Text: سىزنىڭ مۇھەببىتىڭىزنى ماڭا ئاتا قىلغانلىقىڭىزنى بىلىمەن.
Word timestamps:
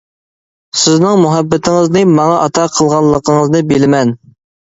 سىزنىڭ 0.83 1.19
مۇھەببىتىڭىزنى 1.25 2.03
ماڭا 2.13 2.39
ئاتا 2.45 2.65
قىلغانلىقىڭىزنى 2.77 3.63
بىلىمەن. 3.73 4.17